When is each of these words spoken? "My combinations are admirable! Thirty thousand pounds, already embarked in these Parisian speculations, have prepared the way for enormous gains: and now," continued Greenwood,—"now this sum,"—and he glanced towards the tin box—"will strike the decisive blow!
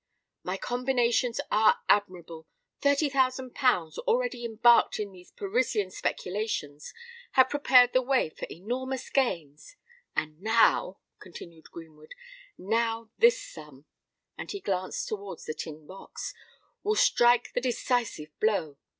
"My 0.41 0.57
combinations 0.57 1.39
are 1.51 1.77
admirable! 1.87 2.47
Thirty 2.81 3.07
thousand 3.07 3.53
pounds, 3.53 3.99
already 3.99 4.43
embarked 4.43 4.99
in 4.99 5.11
these 5.11 5.29
Parisian 5.31 5.91
speculations, 5.91 6.91
have 7.33 7.51
prepared 7.51 7.93
the 7.93 8.01
way 8.01 8.31
for 8.31 8.47
enormous 8.49 9.11
gains: 9.11 9.75
and 10.15 10.41
now," 10.41 10.97
continued 11.19 11.69
Greenwood,—"now 11.69 13.11
this 13.19 13.39
sum,"—and 13.47 14.49
he 14.51 14.59
glanced 14.59 15.07
towards 15.07 15.45
the 15.45 15.53
tin 15.53 15.85
box—"will 15.85 16.95
strike 16.95 17.53
the 17.53 17.61
decisive 17.61 18.29
blow! 18.39 18.77